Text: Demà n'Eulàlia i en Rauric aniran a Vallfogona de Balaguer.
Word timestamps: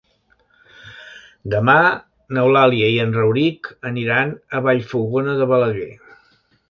Demà 1.53 1.75
n'Eulàlia 2.37 2.89
i 2.95 2.97
en 3.03 3.13
Rauric 3.17 3.69
aniran 3.93 4.33
a 4.59 4.63
Vallfogona 4.69 5.37
de 5.43 5.49
Balaguer. 5.53 5.91